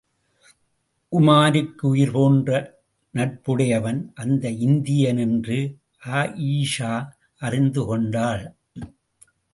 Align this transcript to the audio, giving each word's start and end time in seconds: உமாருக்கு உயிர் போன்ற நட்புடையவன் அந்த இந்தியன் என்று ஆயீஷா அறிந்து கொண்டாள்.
உமாருக்கு 1.11 1.85
உயிர் 1.87 2.11
போன்ற 2.11 2.49
நட்புடையவன் 3.13 4.11
அந்த 4.13 4.49
இந்தியன் 4.67 5.17
என்று 5.17 5.59
ஆயீஷா 6.11 6.93
அறிந்து 7.41 7.85
கொண்டாள். 7.85 8.43